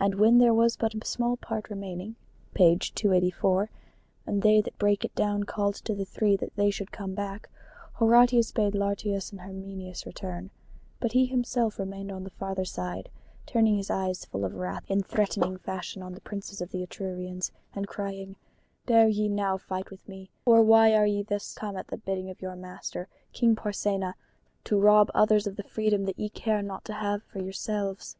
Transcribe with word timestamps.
And 0.00 0.16
when 0.16 0.38
there 0.38 0.52
was 0.52 0.76
but 0.76 0.96
a 1.00 1.06
small 1.06 1.36
part 1.36 1.70
remaining, 1.70 2.16
and 2.56 2.76
they 4.42 4.60
that 4.60 4.78
brake 4.80 5.04
it 5.04 5.14
down 5.14 5.44
called 5.44 5.76
to 5.76 5.94
the 5.94 6.04
three 6.04 6.34
that 6.34 6.56
they 6.56 6.72
should 6.72 6.90
come 6.90 7.14
back, 7.14 7.48
Horatius 8.00 8.50
bade 8.50 8.74
Lartius 8.74 9.30
and 9.30 9.42
Herminius 9.42 10.06
return, 10.06 10.50
but 10.98 11.12
he 11.12 11.26
himself 11.26 11.78
remained 11.78 12.10
on 12.10 12.24
the 12.24 12.30
farther 12.30 12.64
side, 12.64 13.10
turning 13.46 13.76
his 13.76 13.90
eyes 13.90 14.24
full 14.24 14.44
of 14.44 14.54
wrath 14.56 14.90
in 14.90 15.04
threatening 15.04 15.56
fashion 15.58 16.02
on 16.02 16.14
the 16.14 16.20
princes 16.20 16.60
of 16.60 16.72
the 16.72 16.82
Etrurians, 16.82 17.52
and 17.76 17.86
crying, 17.86 18.34
"Dare 18.86 19.06
ye 19.06 19.28
now 19.28 19.56
to 19.56 19.62
fight 19.64 19.88
with 19.88 20.08
me? 20.08 20.32
or 20.44 20.64
why 20.64 20.96
are 20.96 21.06
ye 21.06 21.22
thus 21.22 21.54
come 21.54 21.76
at 21.76 21.86
the 21.86 21.96
bidding 21.96 22.28
of 22.28 22.42
your 22.42 22.56
master, 22.56 23.06
King 23.32 23.54
Porsenna, 23.54 24.16
to 24.64 24.80
rob 24.80 25.12
others 25.14 25.46
of 25.46 25.54
the 25.54 25.62
freedom 25.62 26.06
that 26.06 26.18
ye 26.18 26.28
care 26.28 26.60
not 26.60 26.84
to 26.86 26.94
have 26.94 27.22
for 27.22 27.38
yourselves?" 27.40 28.16